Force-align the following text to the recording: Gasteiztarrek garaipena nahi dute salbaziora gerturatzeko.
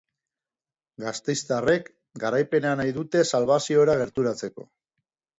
Gasteiztarrek 1.01 1.91
garaipena 2.23 2.71
nahi 2.79 2.93
dute 2.95 3.21
salbaziora 3.33 3.97
gerturatzeko. 4.01 4.65